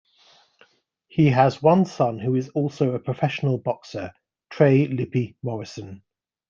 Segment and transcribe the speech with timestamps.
[1.09, 4.13] He has one son who is also a professional boxer,
[4.49, 6.01] Trey Lippe Morrison.